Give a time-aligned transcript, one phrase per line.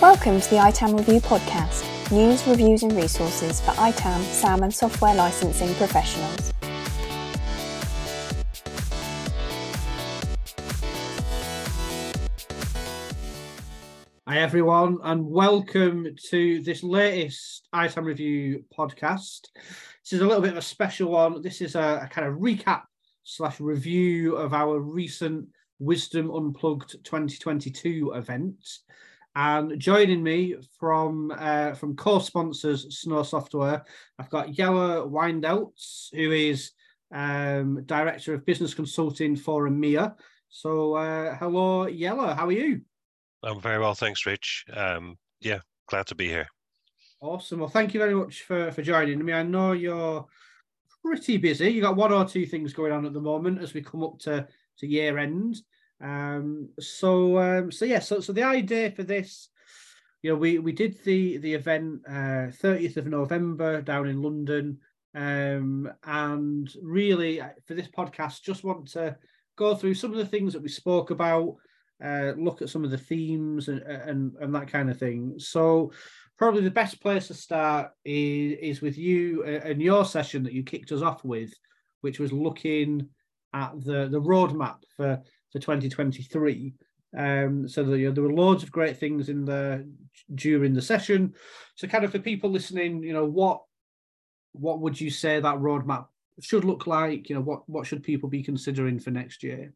[0.00, 5.14] Welcome to the ITAM Review podcast news, reviews, and resources for ITAM, SAM, and software
[5.14, 6.53] licensing professionals.
[14.34, 19.42] Hi, everyone, and welcome to this latest ITAM Review podcast.
[19.54, 21.40] This is a little bit of a special one.
[21.40, 22.82] This is a, a kind of recap
[23.22, 25.46] slash review of our recent
[25.78, 28.56] Wisdom Unplugged 2022 event.
[29.36, 33.84] And joining me from uh, from co-sponsors Snow Software,
[34.18, 36.72] I've got Jelle Wijndelts, who is
[37.14, 40.16] um, director of business consulting for EMEA.
[40.48, 42.80] So, uh, hello, Jelle, How are you?
[43.44, 44.64] I'm very well, thanks, Rich.
[44.72, 46.48] Um, yeah, glad to be here.
[47.20, 47.60] Awesome.
[47.60, 49.32] Well, thank you very much for for joining me.
[49.32, 50.26] I know you're
[51.02, 51.70] pretty busy.
[51.70, 54.18] You got one or two things going on at the moment as we come up
[54.20, 54.46] to
[54.78, 55.56] to year end.
[56.00, 59.48] Um, so um, so yeah, so so the idea for this,
[60.22, 64.78] you know, we we did the the event uh, 30th of November down in London.
[65.14, 69.16] Um, and really uh, for this podcast, just want to
[69.56, 71.56] go through some of the things that we spoke about,
[72.02, 75.34] uh, look at some of the themes and, and and that kind of thing.
[75.38, 75.92] So
[76.36, 80.62] probably the best place to start is, is with you and your session that you
[80.62, 81.52] kicked us off with,
[82.00, 83.08] which was looking
[83.52, 86.74] at the the roadmap for for 2023.
[87.16, 89.88] Um, so the, you know, there were loads of great things in the
[90.34, 91.34] during the session.
[91.76, 93.62] So kind of for people listening, you know, what
[94.52, 96.06] what would you say that roadmap
[96.40, 97.28] should look like?
[97.28, 99.72] You know, what what should people be considering for next year?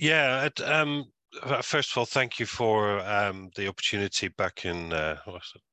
[0.00, 1.12] Yeah, um,
[1.42, 5.18] uh, first of all, thank you for um, the opportunity back in uh,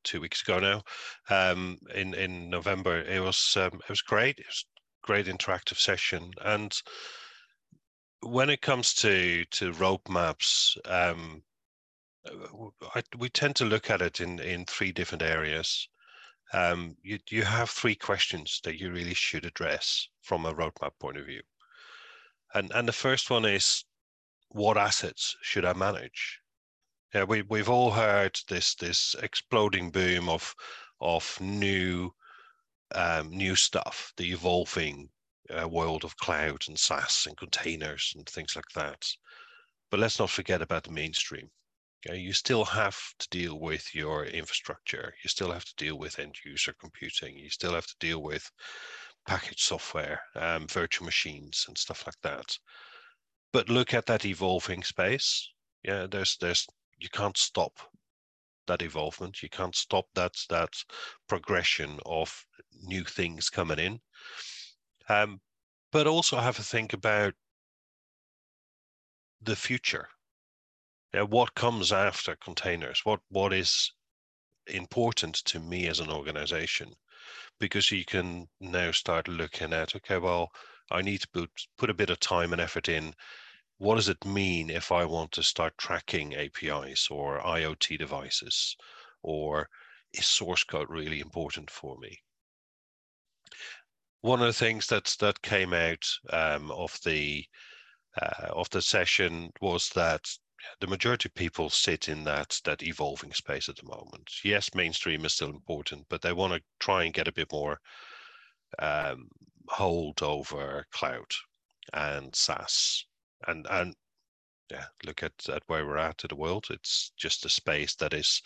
[0.04, 0.84] two weeks ago now,
[1.30, 3.02] um, in in November.
[3.04, 4.38] It was um, it was great.
[4.40, 4.66] It was
[5.02, 6.74] great interactive session, and
[8.20, 11.42] when it comes to to roadmaps, um,
[12.94, 15.88] I, we tend to look at it in in three different areas.
[16.54, 21.18] Um, you you have three questions that you really should address from a roadmap point
[21.18, 21.44] of view,
[22.54, 23.86] and and the first one is,
[24.50, 26.40] what assets should I manage?
[27.14, 30.54] Yeah, we we've all heard this this exploding boom of
[31.00, 32.12] of new
[32.94, 35.10] um, new stuff, the evolving
[35.50, 39.06] uh, world of cloud and SaaS and containers and things like that.
[39.90, 41.50] But let's not forget about the mainstream.
[42.06, 42.18] Okay?
[42.18, 45.14] You still have to deal with your infrastructure.
[45.24, 47.38] You still have to deal with end user computing.
[47.38, 48.50] You still have to deal with
[49.28, 52.58] package software, um, virtual machines, and stuff like that.
[53.54, 55.50] But look at that evolving space.
[55.84, 56.68] Yeah, there's there's
[57.00, 57.80] you can't stop
[58.68, 59.42] that evolvement.
[59.42, 60.74] You can't stop that that
[61.28, 62.46] progression of
[62.84, 64.00] new things coming in.
[65.10, 65.42] Um,
[65.92, 67.34] but also have a think about
[69.42, 70.10] the future.
[71.14, 73.02] Yeah, what comes after containers?
[73.04, 73.92] What what is
[74.68, 76.94] important to me as an organization?
[77.60, 80.52] Because you can now start looking at, okay, well,
[80.92, 83.14] I need to put a bit of time and effort in.
[83.78, 88.76] What does it mean if I want to start tracking APIs or IoT devices?
[89.22, 89.70] Or
[90.14, 92.22] is source code really important for me?
[94.22, 97.46] one of the things that that came out um, of the
[98.22, 100.28] uh, of the session was that
[100.80, 104.30] the majority of people sit in that that evolving space at the moment.
[104.44, 107.80] Yes, mainstream is still important, but they want to try and get a bit more
[108.80, 109.30] um,
[109.70, 111.32] hold over cloud
[111.94, 113.06] and SaaS
[113.48, 113.94] and and
[114.72, 116.66] yeah, look at, at where we're at in the world.
[116.70, 118.42] It's just a space that is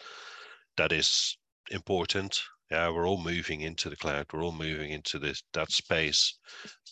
[0.78, 1.38] that is
[1.72, 4.28] important yeah, we're all moving into the cloud.
[4.32, 6.38] We're all moving into this that space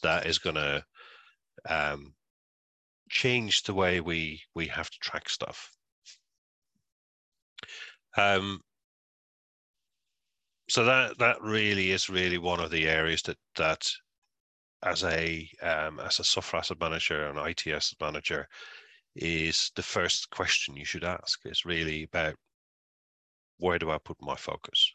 [0.03, 0.83] that is going to
[1.69, 2.13] um,
[3.09, 5.71] change the way we we have to track stuff.
[8.17, 8.59] Um,
[10.69, 13.89] so that that really is really one of the areas that that
[14.83, 18.47] as a um, as a software asset manager and IT asset manager
[19.15, 22.35] is the first question you should ask is really about
[23.57, 24.93] where do I put my focus?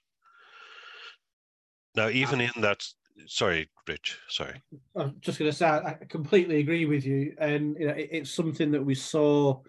[1.94, 2.82] Now, even in that,
[3.26, 4.62] sorry, Rich, sorry.
[4.96, 7.34] I'm just going to say, I completely agree with you.
[7.38, 9.60] And you know, it, it's something that we saw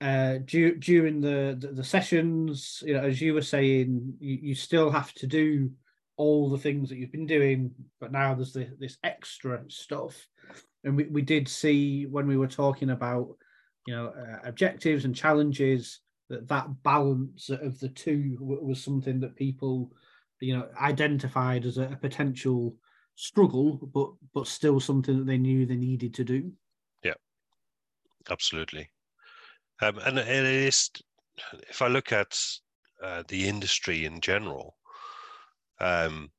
[0.00, 2.82] uh, du- during the, the, the sessions.
[2.86, 5.70] You know, as you were saying, you, you still have to do
[6.18, 7.70] all the things that you've been doing,
[8.00, 10.14] but now there's the, this extra stuff.
[10.84, 13.36] And we, we did see when we were talking about,
[13.86, 19.34] you know, uh, objectives and challenges that that balance of the two was something that
[19.36, 19.90] people
[20.40, 22.74] you know identified as a, a potential
[23.14, 26.52] struggle, but but still something that they knew they needed to do.
[27.02, 27.14] Yeah,
[28.30, 28.90] absolutely.
[29.80, 30.90] Um, and it is,
[31.68, 32.36] if I look at
[33.02, 34.76] uh, the industry in general,
[35.80, 36.30] um,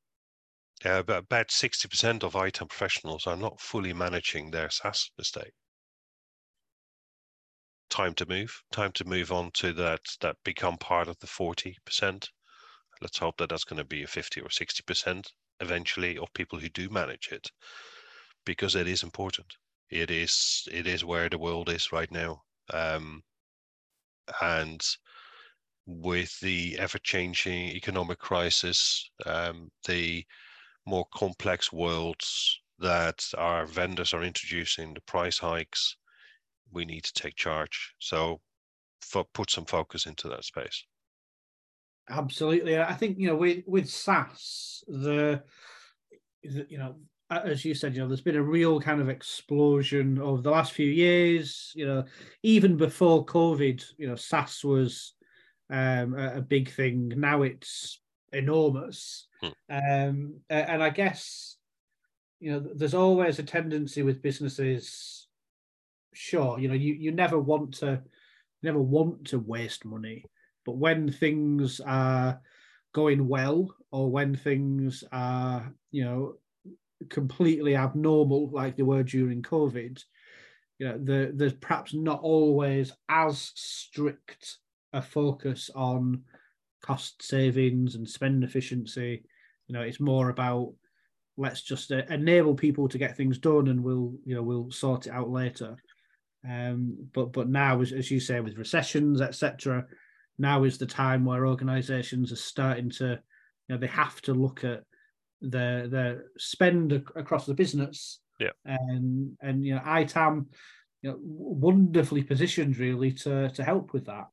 [0.86, 5.54] uh, about sixty percent of ITAM professionals are not fully managing their SaaS estate.
[7.90, 8.62] Time to move.
[8.72, 10.02] Time to move on to that.
[10.22, 12.30] That become part of the forty percent.
[13.02, 16.60] Let's hope that that's going to be a fifty or sixty percent eventually of people
[16.60, 17.52] who do manage it
[18.46, 19.54] because it is important
[19.90, 22.42] it is it is where the world is right now
[22.74, 23.22] um,
[24.42, 24.82] and
[25.90, 30.24] with the ever-changing economic crisis um, the
[30.86, 35.98] more complex worlds that our vendors are introducing the price hikes
[36.72, 37.94] we need to take charge.
[38.00, 38.42] So
[39.34, 40.84] put some focus into that space.
[42.10, 45.44] Absolutely, I think you know with with SaaS, the,
[46.44, 46.96] the you know
[47.30, 50.72] as you said, you know, there's been a real kind of explosion over the last
[50.72, 51.72] few years.
[51.76, 52.06] You know,
[52.42, 55.14] even before COVID, you know, SaaS was
[55.70, 57.14] um, a, a, big thing.
[57.16, 58.00] Now it's
[58.34, 59.50] enormous, hmm.
[59.70, 61.58] um, and I guess
[62.40, 65.28] you know, there's always a tendency with businesses.
[66.14, 68.02] Sure, you know, you you never want to
[68.64, 70.26] never want to waste money,
[70.66, 72.42] but when things are
[72.94, 76.36] going well or when things are, you know,
[77.10, 80.04] completely abnormal like they were during COVID,
[80.80, 84.58] you know, the, there's perhaps not always as strict
[84.94, 86.24] a focus on
[86.82, 89.24] cost savings and spend efficiency.
[89.68, 90.74] You know, it's more about
[91.38, 95.08] let's just uh, enable people to get things done, and we'll you know we'll sort
[95.08, 95.78] it out later.
[96.48, 99.86] Um, but but now, as, as you say, with recessions, etc.,
[100.38, 103.20] now is the time where organizations are starting to,
[103.68, 104.84] you know, they have to look at
[105.42, 108.20] their their spend across the business.
[108.40, 108.52] Yeah.
[108.66, 110.48] And and you know, ITAM,
[111.02, 114.28] you know, wonderfully positioned really to to help with that.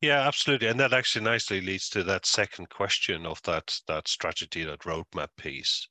[0.00, 4.64] Yeah, absolutely, and that actually nicely leads to that second question of that that strategy,
[4.64, 5.86] that roadmap piece,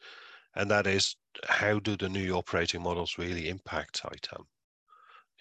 [0.55, 1.15] and that is
[1.47, 4.47] how do the new operating models really impact ITAM?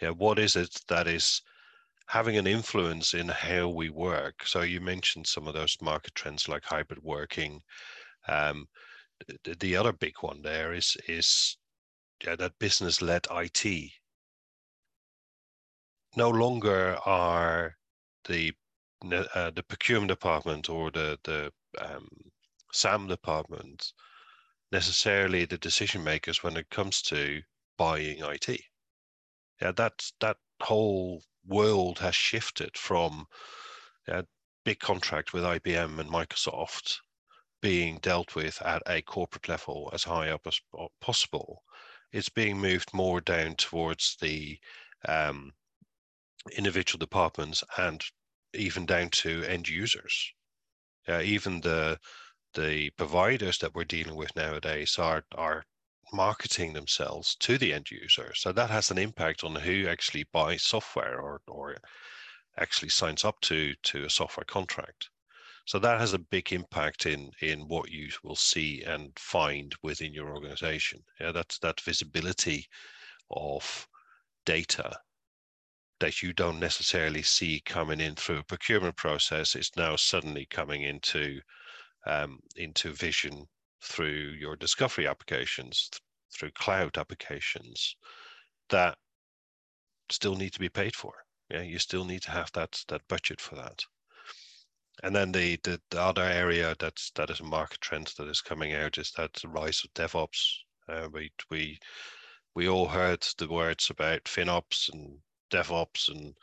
[0.02, 1.42] Yeah, what is it that is
[2.08, 4.46] having an influence in how we work.
[4.46, 7.62] So you mentioned some of those market trends like hybrid working.
[8.26, 8.66] Um,
[9.44, 11.58] the, the, other big one there is is
[12.24, 13.92] yeah, that business-led IT.
[16.16, 17.77] No longer are
[18.28, 18.52] the
[19.34, 22.08] uh, the procurement department or the the um,
[22.72, 23.92] SAM department
[24.70, 27.40] necessarily the decision makers when it comes to
[27.78, 28.60] buying IT.
[29.60, 33.26] Yeah, that's that whole world has shifted from
[34.08, 34.24] a
[34.64, 36.98] big contract with IBM and Microsoft
[37.60, 40.60] being dealt with at a corporate level as high up as
[41.00, 41.62] possible.
[42.12, 44.58] It's being moved more down towards the
[45.06, 45.52] um,
[46.56, 48.02] individual departments and
[48.54, 50.32] even down to end users.
[51.08, 51.98] Uh, even the
[52.54, 55.64] the providers that we're dealing with nowadays are are
[56.12, 58.32] marketing themselves to the end user.
[58.34, 61.76] So that has an impact on who actually buys software or, or
[62.56, 65.10] actually signs up to, to a software contract.
[65.66, 70.14] So that has a big impact in in what you will see and find within
[70.14, 71.04] your organization.
[71.20, 72.66] Yeah, that's that visibility
[73.30, 73.86] of
[74.46, 74.98] data
[76.00, 80.82] that you don't necessarily see coming in through a procurement process is now suddenly coming
[80.82, 81.40] into
[82.06, 83.46] um, into vision
[83.82, 86.00] through your discovery applications, th-
[86.32, 87.96] through cloud applications
[88.70, 88.96] that
[90.10, 91.12] still need to be paid for.
[91.50, 93.84] Yeah, you still need to have that that budget for that.
[95.02, 98.40] And then the, the, the other area that's that is a market trend that is
[98.40, 100.58] coming out is that the rise of DevOps.
[100.88, 101.78] Uh, we we
[102.54, 105.18] we all heard the words about FinOps and
[105.50, 106.34] DevOps and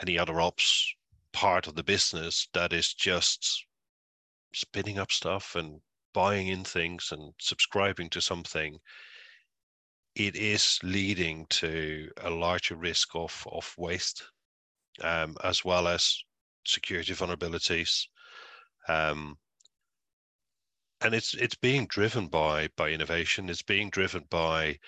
[0.00, 0.94] any other ops
[1.32, 3.64] part of the business that is just
[4.54, 5.80] spinning up stuff and
[6.12, 8.78] buying in things and subscribing to something,
[10.14, 14.24] it is leading to a larger risk of, of waste,
[15.00, 16.18] um, as well as
[16.64, 18.06] security vulnerabilities.
[18.88, 19.38] Um,
[21.00, 23.48] and it's it's being driven by by innovation.
[23.48, 24.78] It's being driven by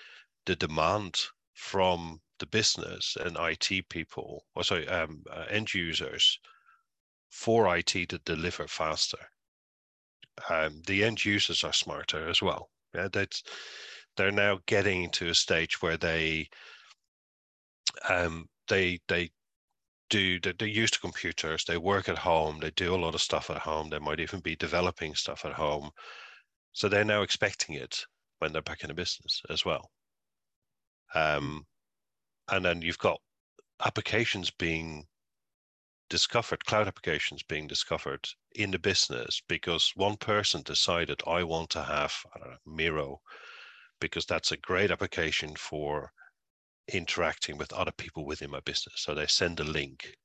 [0.45, 1.19] the demand
[1.53, 6.39] from the business and IT people, or sorry, um, uh, end users,
[7.29, 9.29] for IT to deliver faster.
[10.49, 12.69] Um, the end users are smarter as well.
[12.93, 13.43] Yeah, that's
[14.15, 16.49] they're now getting to a stage where they
[18.09, 19.31] um, they they
[20.09, 23.49] do they're used to computers they work at home they do a lot of stuff
[23.49, 25.89] at home they might even be developing stuff at home.
[26.73, 28.05] So they're now expecting it
[28.39, 29.89] when they're back in the business as well.
[31.13, 31.65] Um,
[32.49, 33.19] and then you've got
[33.85, 35.05] applications being
[36.09, 41.81] discovered cloud applications being discovered in the business because one person decided i want to
[41.81, 43.19] have know, miro
[43.99, 46.11] because that's a great application for
[46.93, 48.95] interacting with other people within my business.
[48.97, 50.15] So they send a link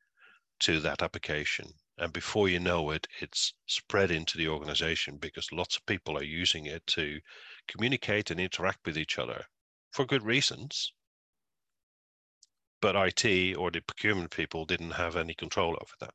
[0.61, 1.73] to that application.
[1.99, 6.23] And before you know it, it's spread into the organization because lots of people are
[6.23, 7.21] using it to
[7.69, 9.45] communicate and interact with each other
[9.93, 10.93] for good reasons.
[12.81, 16.15] But IT or the procurement people didn't have any control over that.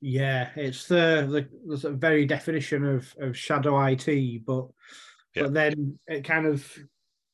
[0.00, 4.68] Yeah, it's the the, the very definition of, of shadow IT, but
[5.34, 5.44] yeah.
[5.44, 6.66] but then it kind of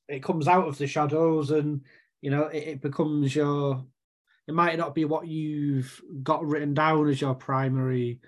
[0.09, 1.81] it comes out of the shadows and
[2.21, 3.85] you know it, it, becomes your
[4.47, 8.21] it might not be what you've got written down as your primary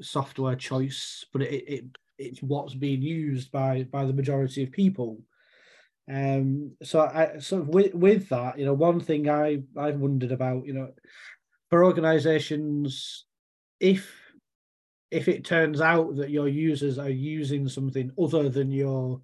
[0.00, 1.84] software choice but it, it
[2.18, 5.20] it's what's being used by by the majority of people
[6.12, 10.64] um so i so with with that you know one thing i i've wondered about
[10.64, 10.88] you know
[11.68, 13.24] for organizations
[13.80, 14.08] if
[15.10, 19.20] if it turns out that your users are using something other than your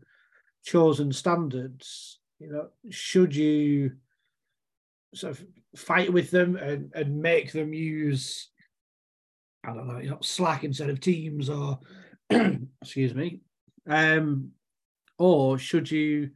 [0.64, 3.92] chosen standards, you know, should you
[5.14, 5.44] sort of
[5.76, 8.50] fight with them and, and make them use,
[9.64, 11.80] I don't know, you know, Slack instead of Teams or,
[12.80, 13.40] excuse me,
[13.88, 14.50] um,
[15.18, 16.30] or should you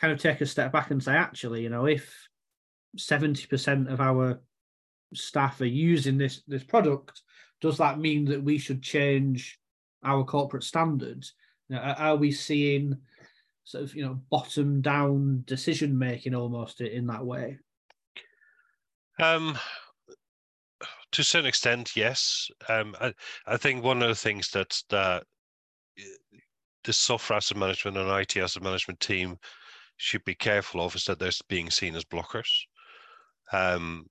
[0.00, 2.28] kind of take a step back and say, actually, you know, if
[2.96, 4.40] 70% of our
[5.14, 7.22] staff are using this this product,
[7.60, 9.58] does that mean that we should change
[10.04, 11.34] our corporate standards?
[11.68, 12.96] You know, are we seeing
[13.64, 17.58] sort of you know bottom down decision making almost in that way?
[19.20, 19.58] Um,
[21.12, 22.50] to a certain extent, yes.
[22.68, 23.12] Um, I,
[23.46, 25.24] I think one of the things that that
[26.84, 29.38] the software asset management and IT asset management team
[29.98, 32.48] should be careful of is that they're being seen as blockers.
[33.52, 34.06] Um,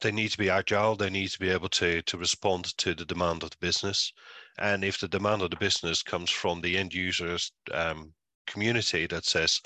[0.00, 0.96] they need to be agile.
[0.96, 4.12] They need to be able to to respond to the demand of the business.
[4.58, 8.12] And if the demand of the business comes from the end users um,
[8.46, 9.60] community that says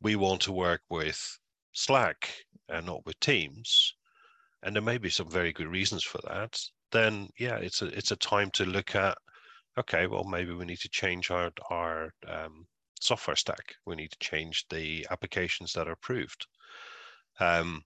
[0.00, 1.38] we want to work with
[1.72, 2.34] Slack
[2.68, 3.94] and not with Teams,
[4.62, 6.58] and there may be some very good reasons for that,
[6.92, 9.18] then yeah, it's a it's a time to look at
[9.78, 12.66] okay, well maybe we need to change our our um,
[13.00, 13.74] software stack.
[13.86, 16.46] We need to change the applications that are approved.
[17.40, 17.82] Um,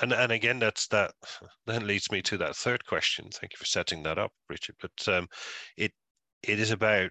[0.00, 1.12] and and again, that's that.
[1.66, 3.28] Then leads me to that third question.
[3.32, 4.76] Thank you for setting that up, Richard.
[4.80, 5.28] But um,
[5.76, 5.92] it
[6.42, 7.10] it is about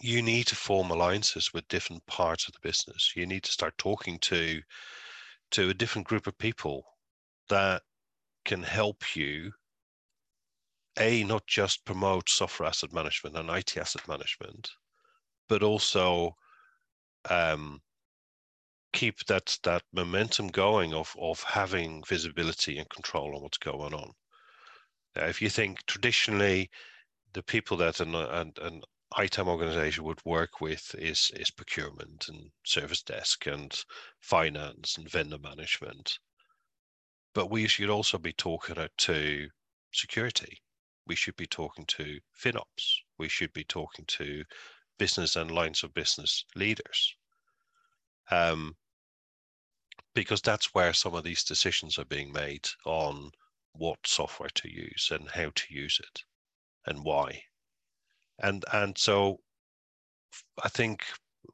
[0.00, 3.12] you need to form alliances with different parts of the business.
[3.16, 4.60] You need to start talking to
[5.52, 6.84] to a different group of people
[7.48, 7.82] that
[8.44, 9.52] can help you
[10.98, 14.70] a not just promote software asset management and IT asset management,
[15.50, 16.36] but also
[17.28, 17.80] um,
[18.92, 24.12] keep that that momentum going of of having visibility and control on what's going on.
[25.16, 26.70] Now, if you think traditionally,
[27.34, 28.82] the people that an, an, an
[29.18, 33.84] ITAM organization would work with is is procurement and service desk and
[34.20, 36.16] finance and vendor management.
[37.34, 39.48] But we should also be talking to
[39.92, 40.58] security.
[41.08, 42.84] We should be talking to FinOps.
[43.18, 44.44] We should be talking to
[45.00, 47.16] business and lines of business leaders.
[48.30, 48.76] Um,
[50.14, 53.30] because that's where some of these decisions are being made on
[53.72, 56.22] what software to use and how to use it
[56.86, 57.40] and why
[58.42, 59.38] and and so
[60.62, 61.04] I think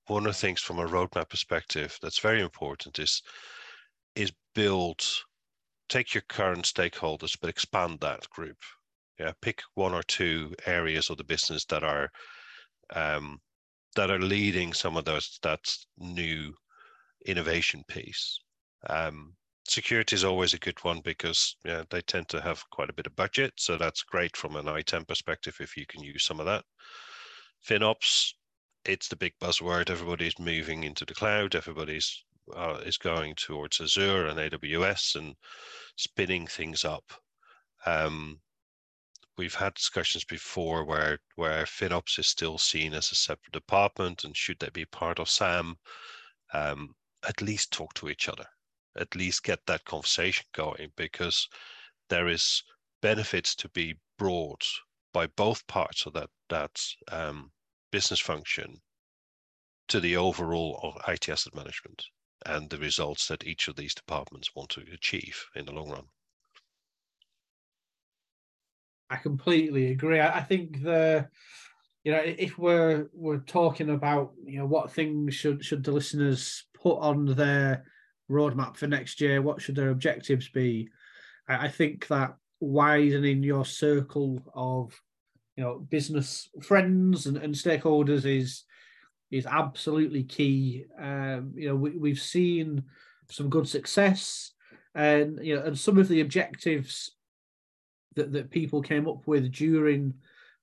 [0.07, 3.23] one of the things from a roadmap perspective that's very important is
[4.15, 5.05] is build
[5.88, 8.59] take your current stakeholders but expand that group
[9.19, 12.11] yeah pick one or two areas of the business that are
[12.95, 13.38] um,
[13.95, 15.61] that are leading some of those that
[15.99, 16.52] new
[17.26, 18.38] innovation piece
[18.88, 19.35] um,
[19.69, 23.07] security is always a good one because yeah, they tend to have quite a bit
[23.07, 23.52] of budget.
[23.57, 26.64] So that's great from an ITAM perspective if you can use some of that.
[27.69, 28.33] FinOps,
[28.85, 29.90] it's the big buzzword.
[29.90, 31.55] Everybody's moving into the cloud.
[31.55, 32.25] Everybody's
[32.55, 35.35] uh, is going towards Azure and AWS and
[35.97, 37.05] spinning things up.
[37.85, 38.40] Um,
[39.37, 44.37] we've had discussions before where where FinOps is still seen as a separate department and
[44.37, 45.76] should they be part of SAM?
[46.52, 46.95] Um,
[47.26, 48.47] at least talk to each other
[48.99, 51.49] at least get that conversation going because
[52.09, 52.62] there is
[53.02, 54.66] benefits to be brought
[55.12, 56.81] by both parts of that that
[57.12, 57.52] um,
[57.90, 58.81] business function
[59.88, 62.05] to the overall IT asset management.
[62.45, 66.07] and the results that each of these departments want to achieve in the long run.
[69.11, 70.21] I completely agree.
[70.21, 71.29] I, I think the
[72.05, 76.65] you know if we're we're talking about you know what things should should the listeners
[76.75, 77.85] put on their
[78.31, 80.89] roadmap for next year, what should their objectives be?
[81.49, 85.01] I, I think that widening your circle of
[85.57, 88.65] you know business friends and, and stakeholders is
[89.31, 90.85] is absolutely key.
[91.01, 92.85] Um, you know, we, we've seen
[93.31, 94.53] some good success,
[94.95, 97.15] and you know, and some of the objectives
[98.16, 100.14] that that people came up with during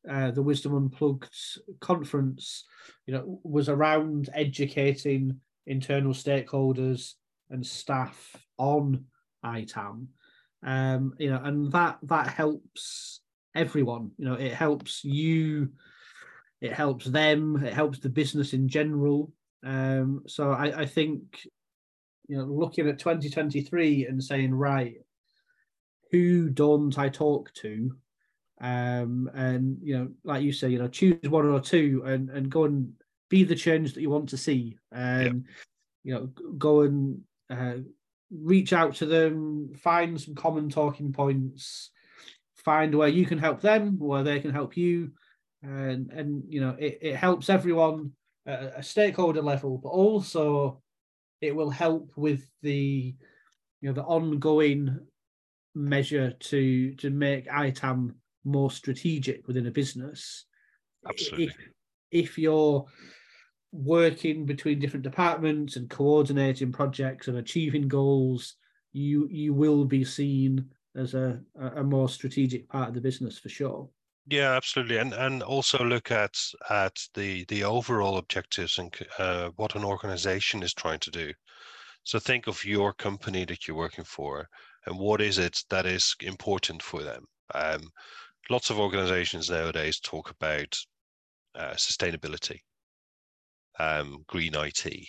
[0.09, 1.33] uh, the Wisdom Unplugged
[1.79, 2.65] conference,
[3.05, 7.13] you know, was around educating internal stakeholders
[7.49, 9.05] and staff on
[9.45, 10.07] ITAM.
[10.65, 13.21] Um, you know, and that that helps
[13.55, 14.11] everyone.
[14.17, 15.69] You know, it helps you
[16.63, 19.33] it helps them, it helps the business in general.
[19.65, 21.45] Um, so I, I think,
[22.29, 24.95] you know, looking at 2023 and saying, right,
[26.13, 27.93] who don't I talk to?
[28.61, 32.49] Um, and you know, like you say, you know, choose one or two and and
[32.49, 32.93] go and
[33.29, 35.45] be the change that you want to see, and
[36.03, 36.27] you know,
[36.57, 37.77] go and uh,
[38.31, 41.89] reach out to them, find some common talking points,
[42.55, 45.11] find where you can help them, where they can help you,
[45.63, 48.11] and and you know it, it helps everyone
[48.45, 50.81] at a stakeholder level but also
[51.39, 53.15] it will help with the
[53.81, 54.99] you know the ongoing
[55.75, 60.45] measure to to make itam more strategic within a business.
[61.07, 61.45] Absolutely.
[61.45, 61.55] If,
[62.11, 62.85] if you're
[63.71, 68.55] working between different departments and coordinating projects and achieving goals
[68.93, 73.49] you you will be seen as a a more strategic part of the business for
[73.49, 73.89] sure.
[74.27, 76.37] Yeah, absolutely, and and also look at
[76.69, 81.33] at the the overall objectives and uh, what an organization is trying to do.
[82.03, 84.47] So think of your company that you're working for,
[84.85, 87.25] and what is it that is important for them.
[87.53, 87.89] Um,
[88.49, 90.77] lots of organizations nowadays talk about
[91.55, 92.59] uh, sustainability,
[93.79, 95.07] um, green IT.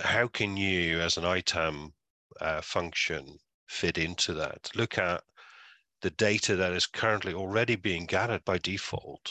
[0.00, 1.92] how can you, as an ITAM
[2.40, 4.70] uh, function, fit into that?
[4.74, 5.22] Look at
[6.02, 9.30] the data that is currently already being gathered by default?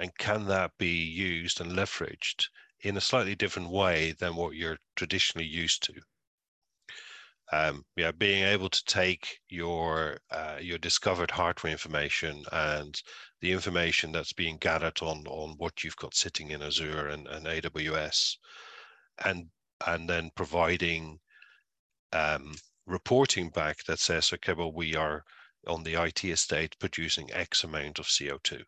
[0.00, 2.46] And can that be used and leveraged
[2.80, 5.94] in a slightly different way than what you're traditionally used to?
[7.50, 12.94] Um, yeah, being able to take your uh, your discovered hardware information and
[13.40, 17.46] the information that's being gathered on on what you've got sitting in Azure and, and
[17.46, 18.36] AWS,
[19.24, 19.46] and
[19.86, 21.18] and then providing
[22.12, 22.54] um,
[22.86, 25.24] reporting back that says, okay, well, we are
[25.66, 28.62] on the IT estate producing X amount of CO2.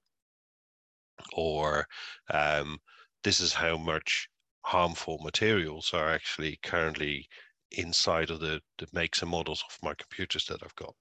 [1.32, 1.86] Or
[2.32, 2.78] um,
[3.24, 4.28] this is how much
[4.62, 7.28] harmful materials are actually currently
[7.72, 8.60] inside of the,
[8.92, 10.94] makes and models of my computers that I've got.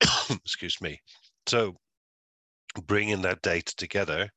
[0.30, 1.00] Excuse me.
[1.46, 1.76] So
[2.86, 4.28] bringing that data together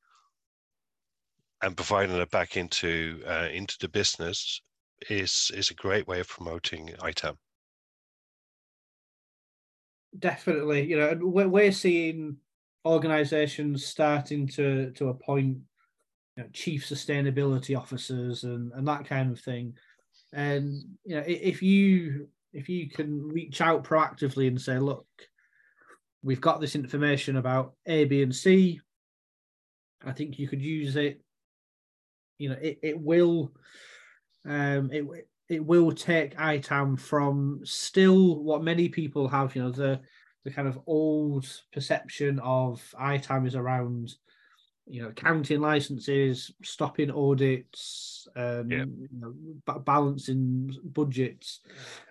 [1.62, 4.62] and providing it back into uh, into the business
[5.10, 7.36] is is a great way of promoting ITAM
[10.18, 10.86] definitely.
[10.86, 12.36] You know, we're, we're seeing
[12.84, 15.58] organizations starting to to appoint
[16.36, 19.74] you know, chief sustainability officers and and that kind of thing.
[20.32, 25.06] And you know, if you if you can reach out proactively and say, look,
[26.22, 28.80] we've got this information about A, B, and C.
[30.04, 31.20] I think you could use it.
[32.38, 33.52] You know, it, it will
[34.46, 35.04] um it
[35.48, 40.00] it will take ITAM from still what many people have, you know, the
[40.44, 44.14] the kind of old perception of ITAM is around,
[44.88, 48.84] you know, counting licenses, stopping audits, um, yeah.
[48.84, 49.34] you know,
[49.80, 51.60] balancing budgets,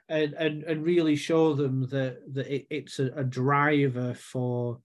[0.09, 4.79] and and and really show them that that it, it's a, a driver for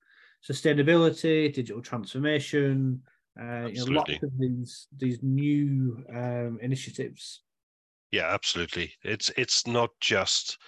[0.48, 3.02] sustainability, digital transformation,
[3.40, 7.42] uh, you know, lots of these these new um, initiatives.
[8.11, 8.92] Yeah, absolutely.
[9.02, 10.59] It's it's not just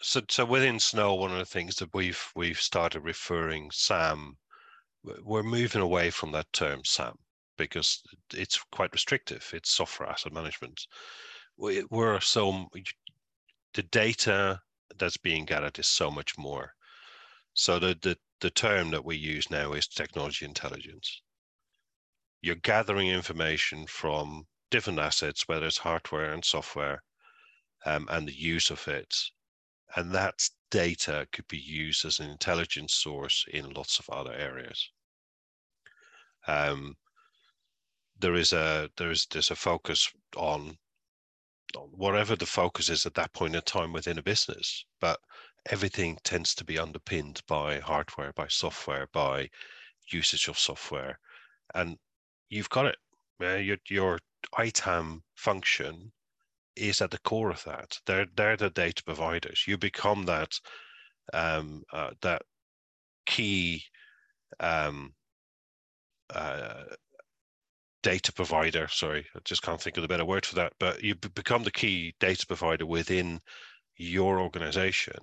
[0.00, 1.14] so so within Snow.
[1.14, 4.36] One of the things that we've we've started referring SAM.
[5.22, 7.14] We're moving away from that term SAM
[7.56, 8.02] because
[8.34, 9.48] it's quite restrictive.
[9.52, 10.80] It's software asset management.
[11.56, 12.68] We, we're so
[13.74, 14.60] the data
[14.98, 16.72] that's being gathered is so much more.
[17.54, 21.22] So the, the the term that we use now is technology intelligence.
[22.40, 27.02] You're gathering information from different assets, whether it's hardware and software,
[27.84, 29.14] um, and the use of it.
[29.96, 34.90] And that data could be used as an intelligence source in lots of other areas.
[36.48, 36.96] Um,
[38.18, 40.76] there is a there is there's a focus on
[41.90, 44.84] whatever the focus is at that point in time within a business.
[45.00, 45.20] But
[45.70, 49.50] everything tends to be underpinned by hardware, by software, by
[50.10, 51.18] usage of software,
[51.74, 51.96] and
[52.48, 52.96] you've got it.
[53.40, 54.18] Uh, your your
[54.58, 56.12] ITAM function
[56.76, 57.98] is at the core of that.
[58.06, 59.64] They're they're the data providers.
[59.66, 60.58] You become that
[61.32, 62.42] um, uh, that
[63.26, 63.84] key
[64.60, 65.12] um,
[66.34, 66.84] uh,
[68.02, 68.88] data provider.
[68.88, 70.72] Sorry, I just can't think of the better word for that.
[70.78, 73.40] But you become the key data provider within
[73.96, 75.16] your organization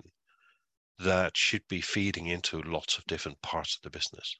[0.98, 4.36] that should be feeding into lots of different parts of the business.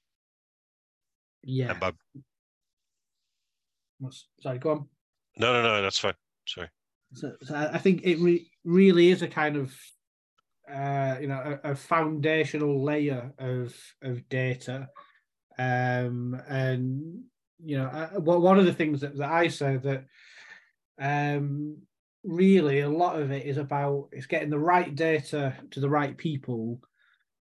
[1.43, 1.75] Yeah.
[1.75, 1.93] By...
[4.41, 4.89] Sorry, go on.
[5.37, 6.15] No, no, no, that's fine.
[6.47, 6.69] Sorry.
[7.15, 9.75] So, so I think it re- really is a kind of,
[10.73, 14.89] uh, you know, a, a foundational layer of of data,
[15.59, 17.25] um, and
[17.65, 20.05] you know, I, one of the things that, that I say that
[21.01, 21.79] um,
[22.25, 26.17] really a lot of it is about it's getting the right data to the right
[26.17, 26.81] people,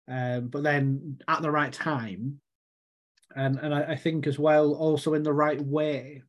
[0.08, 2.40] um, but then at the right time,
[3.34, 6.22] and and I, I think as well also in the right way.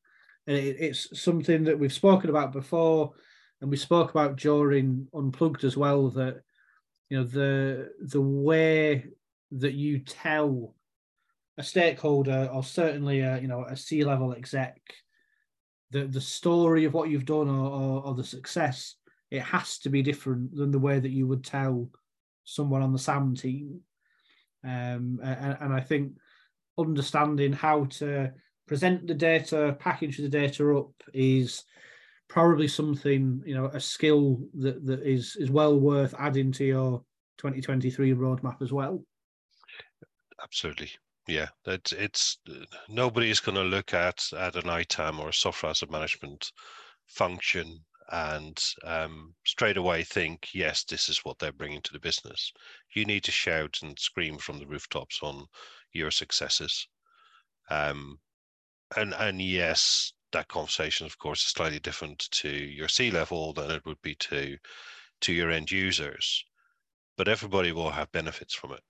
[0.47, 3.13] And it, it's something that we've spoken about before,
[3.61, 6.09] and we spoke about during Unplugged as well.
[6.09, 6.41] That
[7.09, 9.05] you know the the way
[9.51, 10.75] that you tell
[11.57, 14.79] a stakeholder or certainly a you know a C level exec
[15.91, 18.95] the the story of what you've done or, or, or the success
[19.31, 21.89] it has to be different than the way that you would tell
[22.43, 23.81] someone on the SAM team.
[24.63, 26.13] Um, and, and I think
[26.77, 28.31] understanding how to
[28.67, 31.63] present the data package the data up is
[32.27, 37.03] probably something you know a skill that that is is well worth adding to your
[37.37, 39.03] 2023 roadmap as well.
[40.41, 40.89] Absolutely
[41.27, 42.37] yeah that it's
[42.89, 46.51] nobody is going to look at at an itam or a software asset management
[47.07, 52.51] function and um, straight away think yes this is what they're bringing to the business.
[52.93, 55.45] You need to shout and scream from the rooftops on
[55.91, 56.87] your successes.
[57.69, 58.19] Um,
[58.95, 63.71] and and yes that conversation of course is slightly different to your c level than
[63.71, 64.57] it would be to
[65.21, 66.45] to your end users
[67.17, 68.81] but everybody will have benefits from it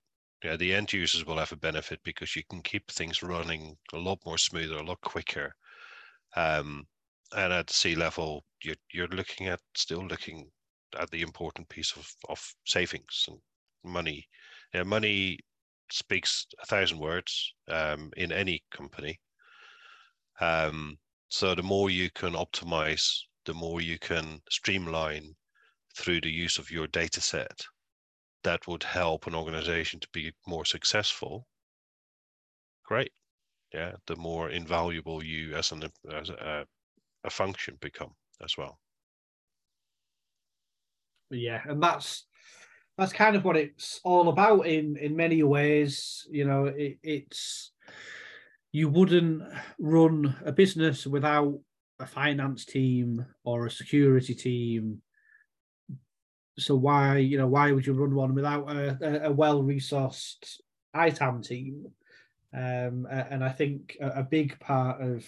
[0.43, 3.98] yeah, the end users will have a benefit because you can keep things running a
[3.98, 5.54] lot more smoother, a lot quicker.
[6.36, 6.86] Um,
[7.36, 10.52] and at C level, you're you're looking at still looking
[11.00, 13.39] at the important piece of, of savings and
[13.84, 14.28] money.
[14.74, 15.39] Yeah, money
[15.91, 19.19] speaks a thousand words um, in any company.
[20.41, 20.98] Um,
[21.30, 23.08] so the more you can optimize,
[23.45, 25.36] the more you can streamline
[25.98, 27.65] through the use of your data set
[28.45, 31.49] that would help an organization to be more successful,
[32.84, 33.12] great.
[33.73, 36.67] Yeah, the more invaluable you as an as a,
[37.23, 38.79] a function become as well.
[41.31, 42.27] Yeah, and that's
[42.97, 46.27] that's kind of what it's all about in in many ways.
[46.29, 47.71] You know, it, it's
[48.71, 49.43] you wouldn't
[49.79, 51.60] run a business without
[51.99, 55.01] a finance team or a security team
[56.58, 60.58] so why you know why would you run one without a, a well resourced
[60.94, 61.88] ITAM team?
[62.54, 65.26] Um, and I think a, big part of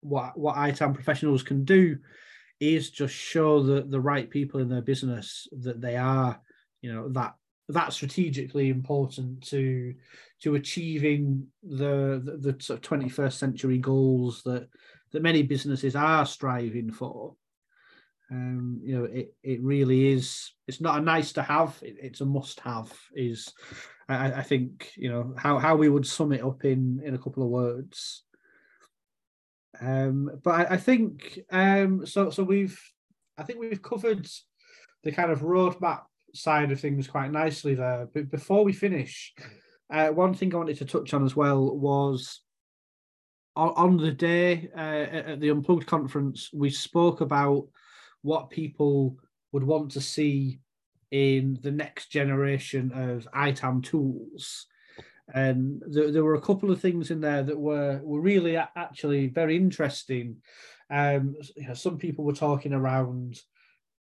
[0.00, 1.98] what what ITAM professionals can do
[2.60, 6.40] is just show the the right people in their business that they are
[6.80, 7.34] you know that
[7.70, 9.94] that strategically important to
[10.42, 14.68] to achieving the the, the sort of 21st century goals that
[15.10, 17.34] that many businesses are striving for
[18.34, 20.52] um, you know, it it really is.
[20.66, 21.78] It's not a nice to have.
[21.82, 22.92] It, it's a must have.
[23.14, 23.52] Is
[24.08, 27.18] I, I think you know how how we would sum it up in in a
[27.18, 28.24] couple of words.
[29.80, 32.30] Um, but I, I think um, so.
[32.30, 32.80] So we've
[33.38, 34.28] I think we've covered
[35.04, 36.02] the kind of roadmap
[36.34, 38.08] side of things quite nicely there.
[38.12, 39.32] But before we finish,
[39.92, 42.40] uh, one thing I wanted to touch on as well was
[43.54, 47.68] on, on the day uh, at the Unplugged conference, we spoke about
[48.24, 49.16] what people
[49.52, 50.58] would want to see
[51.10, 54.66] in the next generation of ITAM tools.
[55.32, 59.28] And there, there were a couple of things in there that were, were really actually
[59.28, 60.38] very interesting.
[60.90, 63.38] Um, you know, some people were talking around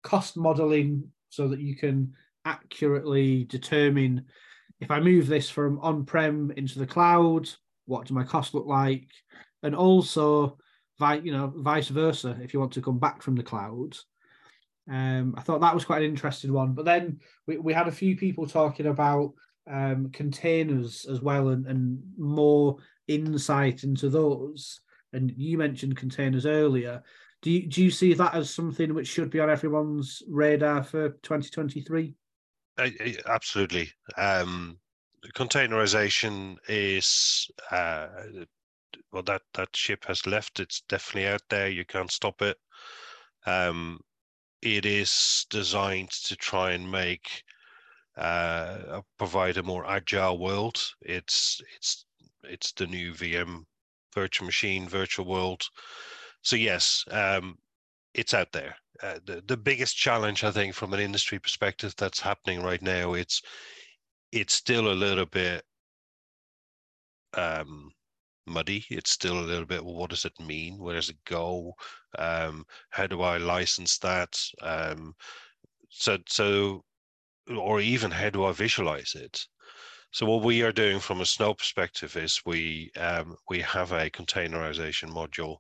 [0.02, 2.14] cost modeling so that you can
[2.46, 4.26] accurately determine
[4.80, 7.50] if I move this from on prem into the cloud,
[7.86, 9.08] what do my costs look like?
[9.62, 10.58] And also,
[11.00, 13.96] you know, vice versa, if you want to come back from the cloud,
[14.90, 16.74] um, I thought that was quite an interesting one.
[16.74, 19.34] But then we, we had a few people talking about
[19.70, 24.82] um, containers as well and, and more insight into those.
[25.14, 27.04] And you mentioned containers earlier.
[27.42, 31.10] Do you, do you see that as something which should be on everyone's radar for
[31.10, 32.14] 2023?
[33.28, 33.92] absolutely.
[34.18, 34.80] Um,
[35.36, 38.08] containerization is uh,
[39.12, 40.60] well that that ship has left.
[40.60, 41.70] It's definitely out there.
[41.70, 42.58] You can't stop it.
[43.46, 44.00] Um,
[44.64, 47.44] it is designed to try and make
[48.16, 50.82] uh, provide a more agile world.
[51.02, 52.06] It's it's
[52.44, 53.66] it's the new VM
[54.14, 55.64] virtual machine, virtual world.
[56.44, 57.58] So yes, um,
[58.14, 58.76] it's out there.
[59.02, 63.14] Uh, the the biggest challenge, I think, from an industry perspective, that's happening right now,
[63.14, 63.42] it's
[64.32, 65.66] it's still a little bit
[67.34, 67.92] um,
[68.46, 68.86] muddy.
[68.90, 69.84] It's still a little bit.
[69.84, 70.78] Well, what does it mean?
[70.78, 71.74] Where does it go?
[72.18, 74.40] Um, how do I license that?
[74.62, 75.16] Um,
[75.90, 76.84] so so,
[77.48, 79.46] or even how do I visualize it?
[80.12, 84.10] So what we are doing from a Snow perspective is we um, we have a
[84.10, 85.58] containerization module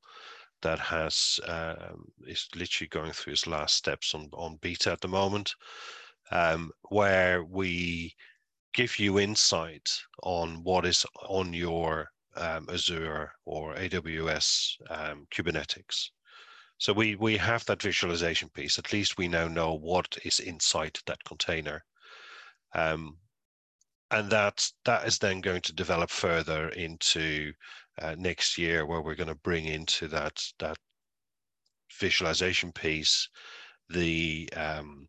[0.61, 5.07] that has um, is literally going through its last steps on on beta at the
[5.07, 5.55] moment,
[6.31, 8.15] um, where we
[8.73, 9.89] give you insight
[10.23, 16.09] on what is on your um, Azure or AWS um, Kubernetes.
[16.77, 18.77] So we we have that visualization piece.
[18.77, 21.83] At least we now know what is inside that container.
[22.73, 23.17] Um,
[24.11, 27.53] and that that is then going to develop further into
[28.01, 30.77] uh, next year, where we're going to bring into that that
[31.99, 33.29] visualization piece
[33.89, 35.07] the um,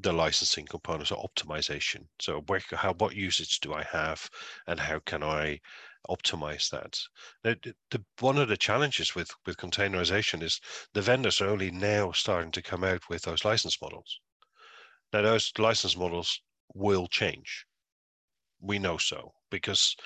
[0.00, 2.06] the licensing components or optimization.
[2.20, 4.28] So where, how what usage do I have,
[4.66, 5.60] and how can I
[6.08, 6.98] optimize that?
[7.44, 7.54] Now,
[7.90, 10.60] the, one of the challenges with with containerization is
[10.92, 14.20] the vendors are only now starting to come out with those license models.
[15.12, 16.40] Now those license models
[16.74, 17.66] will change
[18.60, 19.96] we know so because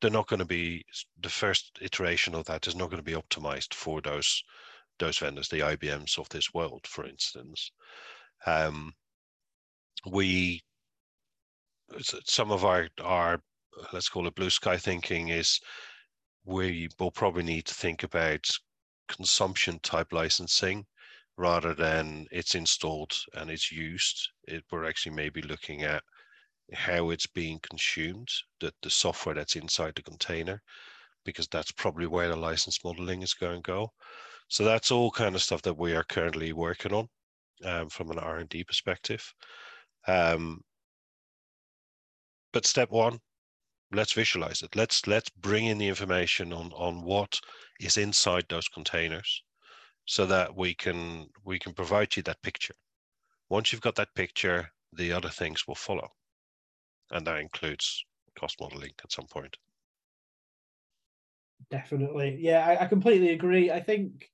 [0.00, 0.84] they're not going to be
[1.20, 4.42] the first iteration of that is not going to be optimized for those
[4.98, 7.70] those vendors, the IBMs of this world, for instance.
[8.46, 8.94] Um,
[10.06, 10.62] we
[12.24, 13.42] some of our our
[13.92, 15.60] let's call it blue sky thinking is
[16.44, 18.46] we will probably need to think about
[19.08, 20.84] consumption type licensing
[21.36, 24.30] rather than it's installed and it's used.
[24.44, 26.02] It, we're actually maybe looking at
[26.72, 28.28] how it's being consumed,
[28.60, 30.62] the, the software that's inside the container,
[31.24, 33.92] because that's probably where the license modeling is going to go.
[34.48, 37.08] So that's all kind of stuff that we are currently working on
[37.64, 39.22] um, from an R&D perspective.
[40.06, 40.60] Um,
[42.52, 43.18] but step one,
[43.92, 44.76] let's visualize it.
[44.76, 47.40] Let's let's bring in the information on on what
[47.80, 49.42] is inside those containers,
[50.04, 52.74] so that we can we can provide you that picture.
[53.48, 56.10] Once you've got that picture, the other things will follow
[57.10, 58.04] and that includes
[58.38, 59.56] cost modeling at some point.
[61.70, 63.70] Definitely, yeah, I, I completely agree.
[63.70, 64.30] I think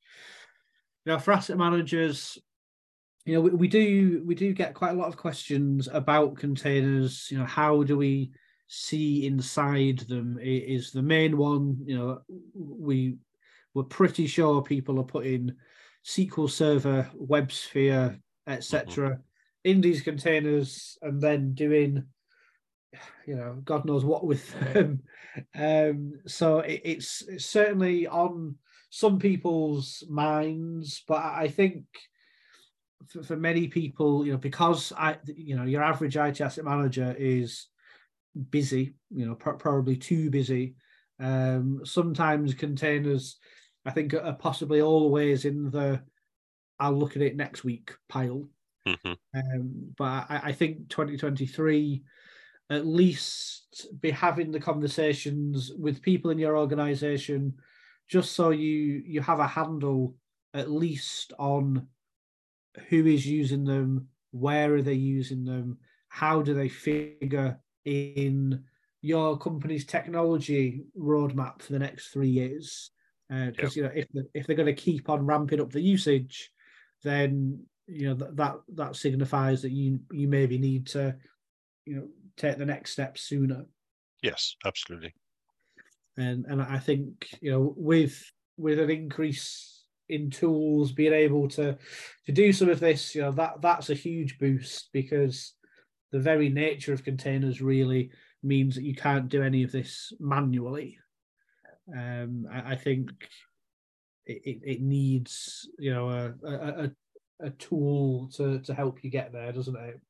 [1.05, 2.39] you know for asset managers,
[3.25, 7.29] you know, we, we do we do get quite a lot of questions about containers.
[7.31, 8.33] You know, how do we
[8.73, 10.39] see inside them?
[10.41, 11.77] Is the main one.
[11.85, 12.21] You know,
[12.55, 13.17] we
[13.75, 15.53] we're pretty sure people are putting
[16.07, 19.11] SQL Server, WebSphere, etc.
[19.11, 19.21] Mm-hmm.
[19.65, 22.05] in these containers, and then doing
[23.27, 25.03] you know, God knows what with them.
[25.59, 28.57] Um, so it, it's, it's certainly on
[28.91, 31.85] some people's minds, but I think
[33.09, 37.17] for, for, many people, you know, because I, you know, your average IT asset manager
[37.19, 37.69] is
[38.51, 40.75] busy, you know, probably too busy.
[41.21, 43.37] Um, sometimes containers,
[43.85, 46.03] I think, are possibly always in the
[46.79, 48.49] "I'll look at it next week" pile.
[48.87, 49.13] Mm-hmm.
[49.37, 52.03] Um, but I, I think 2023
[52.71, 57.55] at least be having the conversations with people in your organization
[58.09, 60.17] just so you you have a handle
[60.55, 61.87] at least on
[62.89, 65.77] who is using them where are they using them
[66.09, 68.63] how do they figure in
[69.01, 72.91] your company's technology roadmap for the next three years
[73.29, 73.77] because uh, yep.
[73.77, 76.51] you know if, the, if they're going to keep on ramping up the usage
[77.03, 81.15] then you know that, that that signifies that you you maybe need to
[81.85, 83.67] you know take the next step sooner.
[84.23, 85.15] Yes, absolutely.
[86.17, 88.23] And and I think you know with
[88.57, 91.77] with an increase in tools, being able to
[92.27, 95.55] to do some of this, you know that that's a huge boost because
[96.13, 98.11] the very nature of containers really
[98.43, 100.99] means that you can't do any of this manually.
[101.93, 103.11] Um, I, I think
[104.27, 106.91] it, it, needs you know a, a,
[107.41, 110.01] a tool to to help you get there, doesn't it?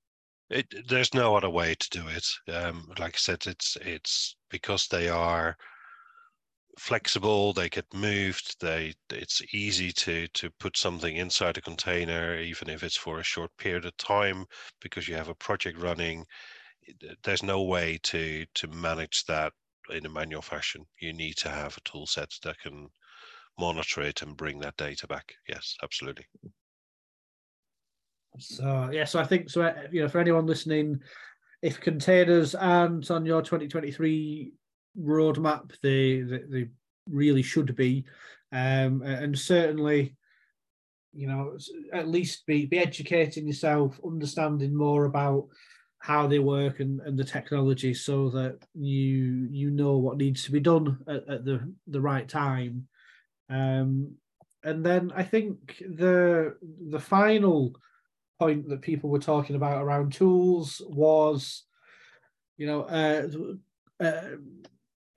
[0.50, 2.26] It, there's no other way to do it.
[2.54, 5.56] Um, like I said, it's it's because they are
[6.78, 12.70] flexible they get moved they it's easy to to put something inside a container even
[12.70, 14.46] if it's for a short period of time
[14.80, 16.24] because you have a project running
[17.22, 19.52] there's no way to to manage that
[19.90, 20.84] in a manual fashion.
[21.00, 22.88] You need to have a tool set that can
[23.58, 25.34] monitor it and bring that data back.
[25.48, 26.26] Yes absolutely.
[28.38, 31.00] So yeah so i think so uh, you know for anyone listening
[31.60, 34.54] if containers aren't on your 2023
[34.98, 35.72] roadmap.
[35.82, 36.68] They, they, they
[37.08, 38.04] really should be,
[38.52, 40.16] um, and certainly,
[41.12, 41.56] you know,
[41.92, 45.48] at least be be educating yourself, understanding more about
[45.98, 50.52] how they work and, and the technology, so that you you know what needs to
[50.52, 52.88] be done at, at the the right time.
[53.48, 54.16] Um,
[54.64, 56.56] and then I think the
[56.88, 57.74] the final
[58.38, 61.64] point that people were talking about around tools was,
[62.56, 63.28] you know, uh,
[64.02, 64.36] uh,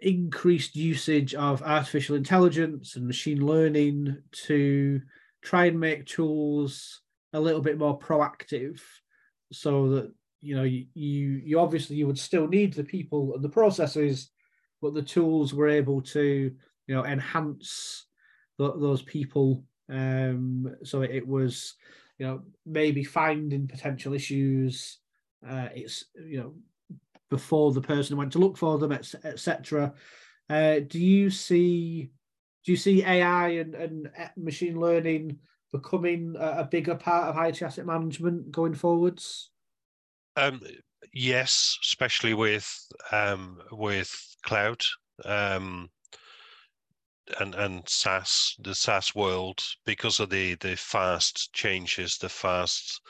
[0.06, 5.02] increased usage of artificial intelligence and machine learning to
[5.42, 7.02] try and make tools
[7.34, 8.80] a little bit more proactive
[9.52, 13.50] so that you know you you obviously you would still need the people and the
[13.50, 14.30] processes
[14.82, 16.52] but the tools were able to
[16.88, 18.06] you know enhance
[18.60, 19.64] th- those people.
[19.90, 21.76] Um so it was
[22.20, 25.00] you know maybe finding potential issues
[25.48, 26.54] uh it's you know
[27.36, 29.94] before the person went to look for them, etc.
[30.50, 32.10] Uh, do you see
[32.64, 35.38] do you see AI and, and machine learning
[35.74, 39.52] becoming a, a bigger part of IT asset management going forwards?
[40.38, 40.62] Um,
[41.14, 42.68] yes, especially with
[43.12, 44.10] um, with
[44.44, 44.82] cloud
[45.26, 45.90] um,
[47.42, 53.02] and and SaaS, the SaaS world, because of the the fast changes, the fast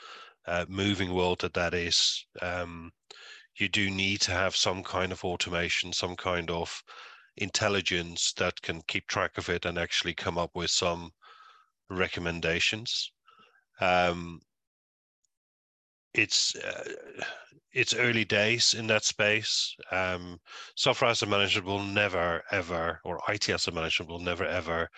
[0.46, 2.26] uh, moving world that that is.
[2.42, 2.90] Um,
[3.58, 6.82] you do need to have some kind of automation, some kind of
[7.36, 11.10] intelligence that can keep track of it and actually come up with some
[11.90, 13.12] recommendations.
[13.80, 14.40] Um,
[16.14, 16.94] it's uh,
[17.72, 19.74] it's early days in that space.
[19.90, 20.38] Um,
[20.74, 24.88] software asset management will never ever, or IT asset management will never ever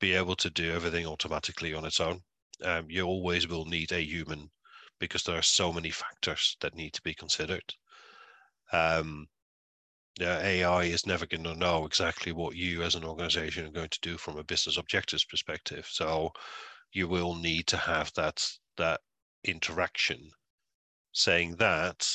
[0.00, 2.20] be able to do everything automatically on its own.
[2.62, 4.50] Um, you always will need a human
[4.98, 7.74] because there are so many factors that need to be considered
[8.74, 9.28] um,
[10.20, 14.00] AI is never going to know exactly what you as an organization are going to
[14.00, 15.86] do from a business objectives perspective.
[15.90, 16.32] So
[16.92, 18.44] you will need to have that
[18.76, 19.00] that
[19.44, 20.30] interaction.
[21.12, 22.08] Saying that,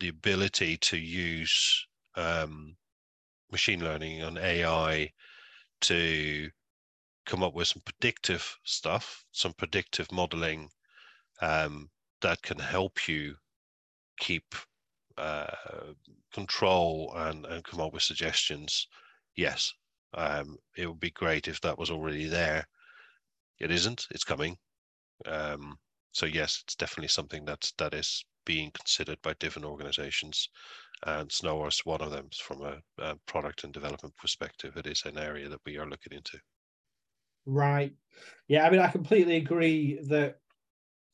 [0.00, 2.76] the ability to use um,
[3.52, 5.12] machine learning and AI
[5.82, 6.50] to
[7.26, 10.68] come up with some predictive stuff, some predictive modeling
[11.40, 11.88] um,
[12.22, 13.36] that can help you
[14.18, 14.54] keep
[15.16, 15.94] uh,
[16.32, 18.88] control and, and come up with suggestions,
[19.36, 19.72] yes,
[20.14, 22.66] um, it would be great if that was already there.
[23.58, 24.06] It isn't.
[24.10, 24.56] It's coming.
[25.26, 25.78] Um,
[26.12, 30.48] so yes, it's definitely something that's that is being considered by different organizations,
[31.06, 32.28] and Snow is one of them.
[32.30, 36.12] From a, a product and development perspective, it is an area that we are looking
[36.12, 36.40] into.
[37.46, 37.94] Right.
[38.48, 40.40] Yeah, I mean, I completely agree that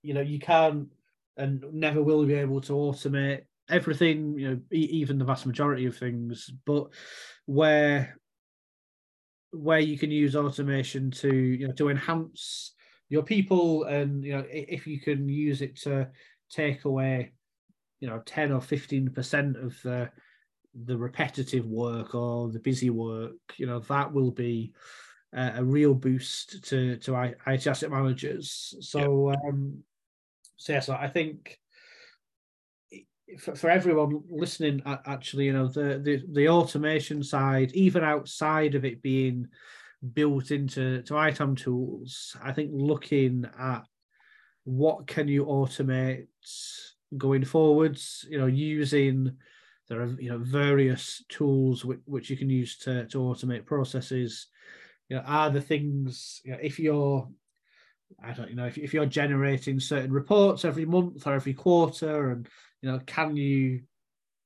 [0.03, 0.91] you know you can't
[1.37, 5.97] and never will be able to automate everything, you know, even the vast majority of
[5.97, 6.89] things, but
[7.47, 8.17] where
[9.53, 12.73] where you can use automation to you know to enhance
[13.09, 16.09] your people and you know if you can use it to
[16.49, 17.33] take away
[17.99, 20.09] you know 10 or 15 percent of the
[20.85, 24.73] the repetitive work or the busy work you know that will be
[25.33, 28.75] a, a real boost to to IT asset managers.
[28.81, 29.83] So um
[30.57, 31.59] so yeah so i think
[33.39, 38.85] for, for everyone listening, actually, you know, the, the the automation side, even outside of
[38.85, 39.49] it being
[40.15, 43.83] built into to ITAM tools, I think looking at
[44.65, 46.27] what can you automate
[47.17, 49.37] going forwards, you know, using
[49.89, 54.47] there are you know various tools which, which you can use to to automate processes.
[55.09, 57.29] You know, are the things you know, if you're
[58.23, 62.31] I don't you know if, if you're generating certain reports every month or every quarter
[62.31, 62.49] and
[62.83, 63.83] you know, can you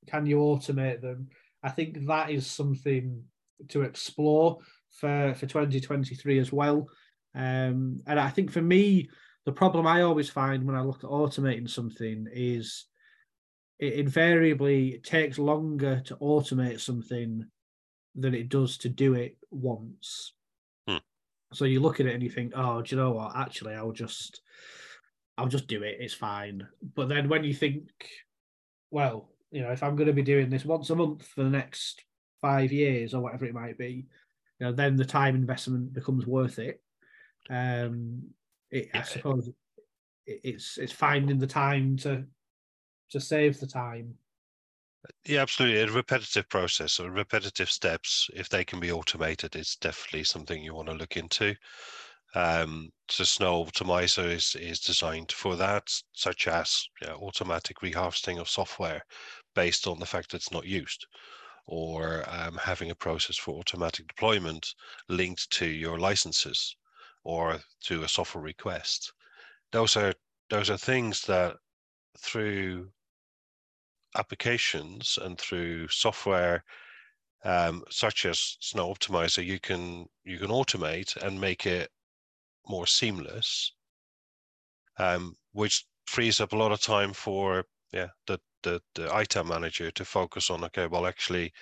[0.07, 1.29] can you automate them?
[1.63, 3.23] I think that is something
[3.69, 4.59] to explore
[4.91, 6.87] for for 2023 as well.
[7.33, 9.09] Um, and I think for me,
[9.45, 12.85] the problem I always find when I look at automating something is
[13.79, 17.45] it invariably takes longer to automate something
[18.15, 20.33] than it does to do it once.
[20.87, 20.97] Hmm.
[21.53, 23.35] So you look at it and you think, oh, do you know what?
[23.35, 24.41] Actually, I'll just
[25.37, 25.97] I'll just do it.
[25.99, 26.67] It's fine.
[26.95, 27.89] But then when you think
[28.95, 31.49] well, you know, if I'm going to be doing this once a month for the
[31.49, 32.05] next
[32.41, 34.07] five years or whatever it might be,
[34.57, 36.81] you know, then the time investment becomes worth it.
[37.49, 38.21] Um,
[38.71, 42.23] it, I suppose it, it's it's finding the time to
[43.11, 44.15] to save the time.
[45.25, 45.81] Yeah, absolutely.
[45.81, 50.73] A repetitive process or repetitive steps, if they can be automated, is definitely something you
[50.73, 51.53] want to look into.
[52.33, 58.39] Um, so Snow Optimizer is, is designed for that, such as you know, automatic reharvesting
[58.39, 59.01] of software
[59.53, 61.05] based on the fact that it's not used,
[61.65, 64.73] or um, having a process for automatic deployment
[65.07, 66.75] linked to your licenses
[67.23, 69.13] or to a software request.
[69.71, 70.13] Those are
[70.49, 71.55] those are things that
[72.19, 72.89] through
[74.15, 76.63] applications and through software
[77.43, 81.89] um, such as Snow Optimizer, you can you can automate and make it
[82.67, 83.73] more seamless,
[84.97, 89.91] um, which frees up a lot of time for yeah the, the the ITAM manager
[89.91, 90.63] to focus on.
[90.65, 91.53] Okay, well actually,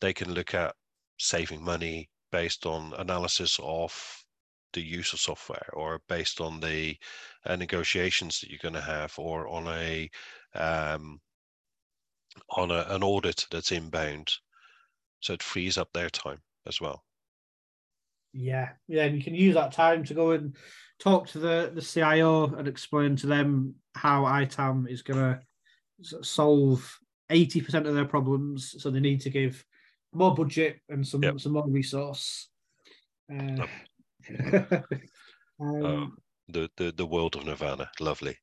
[0.00, 0.74] they can look at
[1.18, 4.24] saving money based on analysis of
[4.72, 6.96] the use of software or based on the
[7.46, 10.10] uh, negotiations that you're going to have or on a
[10.54, 11.20] um,
[12.50, 14.32] on a, an audit that's inbound
[15.20, 17.04] so it frees up their time as well
[18.32, 20.56] Yeah, yeah, and you can use that time to go and
[20.98, 25.18] talk to the the CIO and explain to them how ITAM is going
[26.00, 26.98] to solve
[27.30, 28.74] eighty percent of their problems.
[28.82, 29.64] So they need to give
[30.12, 31.40] more budget and some Yep.
[31.40, 32.48] some more resource.
[33.30, 33.66] Uh,
[34.40, 34.84] um,
[35.60, 36.10] Oh.
[36.48, 38.36] the, the the world of nirvana lovely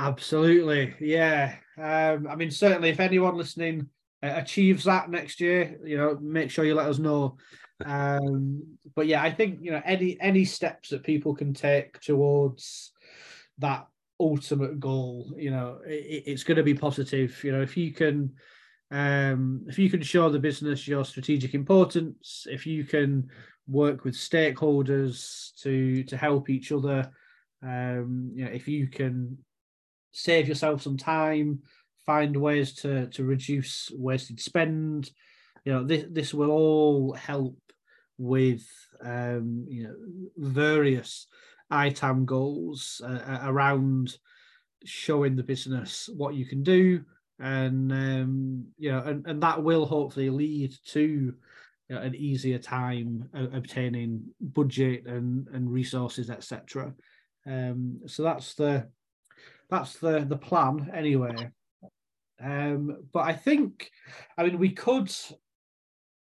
[0.00, 1.56] Absolutely, yeah.
[1.76, 3.88] Um, I mean, certainly, if anyone listening
[4.22, 7.36] uh, achieves that next year, you know, make sure you let us know.
[7.84, 12.92] Um, but yeah, I think you know any any steps that people can take towards
[13.58, 13.86] that
[14.20, 17.42] ultimate goal, you know, it, it's going to be positive.
[17.44, 18.34] You know, if you can,
[18.90, 23.28] um, if you can show the business your strategic importance, if you can
[23.66, 27.10] work with stakeholders to to help each other,
[27.62, 29.38] um, you know, if you can
[30.12, 31.60] save yourself some time,
[32.06, 35.10] find ways to to reduce wasted spend.
[35.64, 37.56] You know, this this will all help
[38.18, 38.66] with
[39.02, 39.94] um, you know
[40.36, 41.26] various
[41.70, 44.16] ITAM goals uh, around
[44.84, 47.04] showing the business what you can do,
[47.38, 51.34] and um, you know, and, and that will hopefully lead to
[51.88, 56.92] you know, an easier time obtaining budget and and resources, etc.
[57.46, 58.88] Um, so that's the
[59.70, 61.50] that's the the plan anyway.
[62.40, 63.90] Um, but I think,
[64.36, 65.12] I mean, we could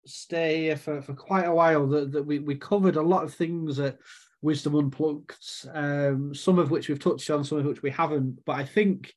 [0.06, 1.86] stay here for, for quite a while.
[1.86, 3.98] That, that we, we covered a lot of things at
[4.40, 8.44] Wisdom Unplugged, um, some of which we've touched on, some of which we haven't.
[8.44, 9.12] But I think,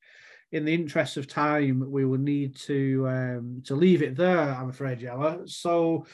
[0.52, 4.54] in the interest of time, we will need to um, to leave it there.
[4.54, 5.44] I'm afraid, Jelle.
[5.48, 6.06] So.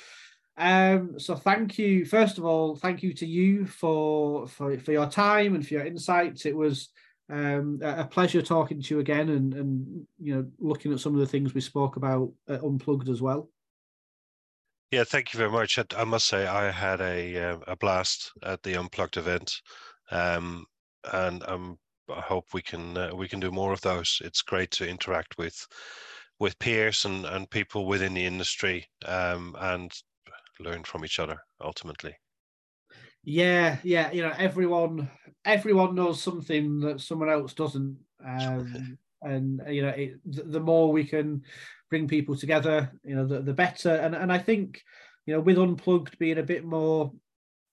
[0.58, 2.06] Um, so thank you.
[2.06, 5.86] First of all, thank you to you for for, for your time and for your
[5.86, 6.46] insights.
[6.46, 6.90] It was
[7.32, 11.22] um, a pleasure talking to you again and, and you know looking at some of
[11.22, 13.50] the things we spoke about Unplugged as well.
[14.92, 15.80] Yeah thank you very much.
[15.80, 19.54] I, I must say i had a uh, a blast at the unplugged event.
[20.12, 20.66] Um,
[21.14, 21.80] and um,
[22.14, 24.22] i hope we can uh, we can do more of those.
[24.24, 25.56] It's great to interact with
[26.40, 29.92] with peers and and people within the industry um, and
[30.60, 32.16] learn from each other ultimately.
[33.24, 35.10] Yeah, yeah, you know everyone
[35.46, 40.92] everyone knows something that someone else doesn't, um, and you know it, the the more
[40.92, 41.44] we can
[41.92, 43.92] bring people together, you know, the the better.
[43.92, 44.82] And and I think
[45.28, 47.12] you know with Unplugged being a bit more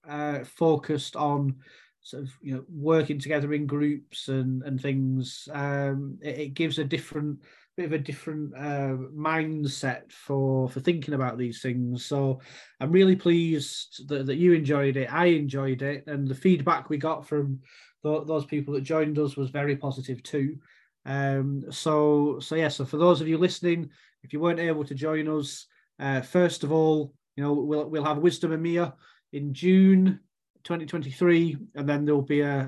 [0.07, 1.55] uh, focused on
[2.01, 6.77] sort of you know working together in groups and and things, um, it, it gives
[6.77, 7.39] a different
[7.77, 12.05] bit of a different uh, mindset for for thinking about these things.
[12.05, 12.41] So
[12.81, 15.11] I'm really pleased that, that you enjoyed it.
[15.11, 17.61] I enjoyed it, and the feedback we got from
[18.03, 20.57] th- those people that joined us was very positive too.
[21.05, 22.67] Um, so so yeah.
[22.67, 23.89] So for those of you listening,
[24.23, 25.65] if you weren't able to join us,
[25.99, 28.93] uh, first of all, you know we'll we'll have Wisdom EMEA
[29.33, 30.19] in June
[30.63, 32.59] 2023, and then there'll be a,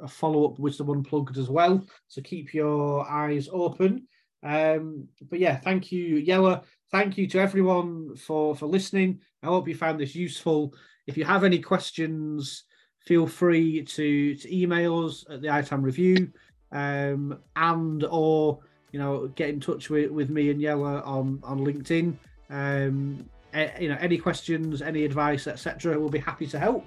[0.00, 1.84] a, a follow up Wisdom Unplugged as well.
[2.08, 4.06] So keep your eyes open.
[4.42, 6.64] Um, but yeah, thank you, Jelle.
[6.90, 9.20] Thank you to everyone for for listening.
[9.42, 10.74] I hope you found this useful.
[11.06, 12.64] If you have any questions,
[13.06, 16.32] feel free to to email us at the ITAM review,
[16.70, 18.60] um, and or
[18.92, 22.16] you know get in touch with, with me and Jelle on on LinkedIn.
[22.50, 25.98] Um, a- you know any questions, any advice, etc.
[25.98, 26.86] We'll be happy to help.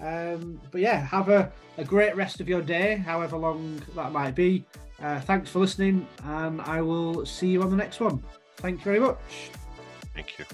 [0.00, 4.34] Um, but yeah, have a, a great rest of your day, however long that might
[4.34, 4.64] be.
[5.02, 8.22] Uh, thanks for listening, and I will see you on the next one.
[8.56, 9.50] Thank you very much.
[10.14, 10.44] thank you